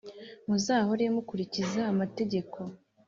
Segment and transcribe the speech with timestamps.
[0.47, 2.57] Muzahore mukurikiza amategeko.